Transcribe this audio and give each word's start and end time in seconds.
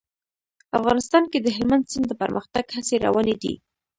افغانستان 0.77 1.23
کې 1.31 1.39
د 1.41 1.47
هلمند 1.55 1.89
سیند 1.91 2.05
د 2.09 2.13
پرمختګ 2.21 2.65
هڅې 2.75 2.95
روانې 3.05 3.35
دي. 3.43 3.53